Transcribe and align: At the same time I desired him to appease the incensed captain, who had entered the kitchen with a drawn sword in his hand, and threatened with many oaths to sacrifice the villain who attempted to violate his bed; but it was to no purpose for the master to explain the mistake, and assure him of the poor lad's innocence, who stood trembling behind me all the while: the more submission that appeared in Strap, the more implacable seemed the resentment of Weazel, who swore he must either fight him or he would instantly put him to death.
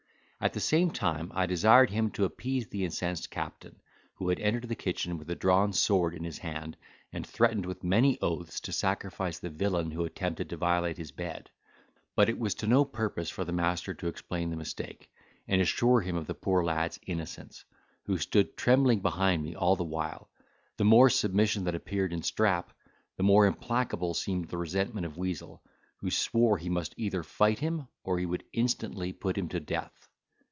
At 0.43 0.53
the 0.53 0.59
same 0.59 0.89
time 0.89 1.31
I 1.35 1.45
desired 1.45 1.91
him 1.91 2.09
to 2.13 2.25
appease 2.25 2.67
the 2.67 2.83
incensed 2.83 3.29
captain, 3.29 3.79
who 4.15 4.29
had 4.29 4.39
entered 4.39 4.67
the 4.69 4.73
kitchen 4.75 5.19
with 5.19 5.29
a 5.29 5.35
drawn 5.35 5.71
sword 5.71 6.15
in 6.15 6.23
his 6.23 6.39
hand, 6.39 6.77
and 7.13 7.27
threatened 7.27 7.67
with 7.67 7.83
many 7.83 8.19
oaths 8.21 8.59
to 8.61 8.71
sacrifice 8.71 9.37
the 9.37 9.51
villain 9.51 9.91
who 9.91 10.03
attempted 10.03 10.49
to 10.49 10.57
violate 10.57 10.97
his 10.97 11.11
bed; 11.11 11.51
but 12.15 12.27
it 12.27 12.39
was 12.39 12.55
to 12.55 12.65
no 12.65 12.83
purpose 12.85 13.29
for 13.29 13.45
the 13.45 13.51
master 13.51 13.93
to 13.93 14.07
explain 14.07 14.49
the 14.49 14.55
mistake, 14.55 15.11
and 15.47 15.61
assure 15.61 16.01
him 16.01 16.15
of 16.15 16.25
the 16.25 16.33
poor 16.33 16.63
lad's 16.63 16.99
innocence, 17.05 17.63
who 18.07 18.17
stood 18.17 18.57
trembling 18.57 18.99
behind 18.99 19.43
me 19.43 19.53
all 19.53 19.75
the 19.75 19.83
while: 19.83 20.27
the 20.77 20.83
more 20.83 21.11
submission 21.11 21.65
that 21.65 21.75
appeared 21.75 22.11
in 22.11 22.23
Strap, 22.23 22.73
the 23.15 23.21
more 23.23 23.45
implacable 23.45 24.15
seemed 24.15 24.45
the 24.49 24.57
resentment 24.57 25.05
of 25.05 25.17
Weazel, 25.17 25.61
who 25.97 26.09
swore 26.09 26.57
he 26.57 26.67
must 26.71 26.95
either 26.97 27.21
fight 27.21 27.59
him 27.59 27.87
or 28.03 28.17
he 28.17 28.25
would 28.25 28.43
instantly 28.51 29.13
put 29.13 29.37
him 29.37 29.47
to 29.49 29.59
death. 29.59 30.07